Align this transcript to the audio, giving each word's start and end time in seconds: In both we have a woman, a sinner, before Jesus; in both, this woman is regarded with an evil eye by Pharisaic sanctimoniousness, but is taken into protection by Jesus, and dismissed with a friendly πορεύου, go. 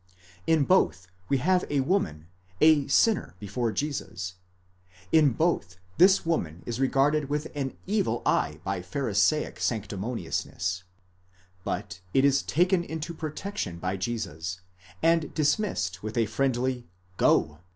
In 0.47 0.63
both 0.63 1.05
we 1.29 1.37
have 1.37 1.63
a 1.69 1.81
woman, 1.81 2.25
a 2.59 2.87
sinner, 2.87 3.35
before 3.39 3.71
Jesus; 3.71 4.33
in 5.11 5.33
both, 5.33 5.77
this 5.99 6.25
woman 6.25 6.63
is 6.65 6.79
regarded 6.79 7.29
with 7.29 7.49
an 7.53 7.77
evil 7.85 8.23
eye 8.25 8.59
by 8.63 8.81
Pharisaic 8.81 9.59
sanctimoniousness, 9.59 10.85
but 11.63 11.99
is 12.15 12.41
taken 12.41 12.83
into 12.83 13.13
protection 13.13 13.77
by 13.77 13.95
Jesus, 13.95 14.61
and 15.03 15.31
dismissed 15.35 16.01
with 16.01 16.17
a 16.17 16.25
friendly 16.25 16.87
πορεύου, 17.17 17.17
go. 17.17 17.59